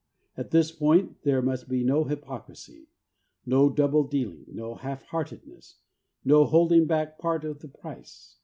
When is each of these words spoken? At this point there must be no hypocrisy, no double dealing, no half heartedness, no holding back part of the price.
At 0.35 0.49
this 0.49 0.71
point 0.71 1.21
there 1.21 1.43
must 1.43 1.69
be 1.69 1.83
no 1.83 2.05
hypocrisy, 2.05 2.87
no 3.45 3.69
double 3.69 4.03
dealing, 4.03 4.45
no 4.47 4.73
half 4.73 5.03
heartedness, 5.03 5.75
no 6.25 6.43
holding 6.45 6.87
back 6.87 7.19
part 7.19 7.43
of 7.45 7.59
the 7.59 7.67
price. 7.67 8.37